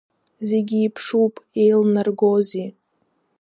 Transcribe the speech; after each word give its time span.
Зегь 0.47 0.71
еиԥшуп, 0.79 1.33
еилнаргозеи… 1.61 2.67